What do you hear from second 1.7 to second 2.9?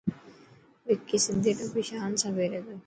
شان سان پيري ٿو.